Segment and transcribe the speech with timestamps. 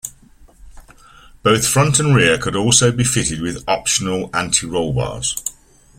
[1.43, 5.35] Both front and rear could also be fitted with optional anti-roll bars.